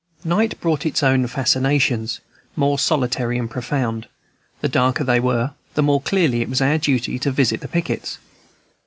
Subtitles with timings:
[0.25, 2.21] Night brought its own fascinations,
[2.55, 4.07] more solitary and profound.
[4.61, 8.17] The darker they were, the more clearly it was our duty to visit the pickets.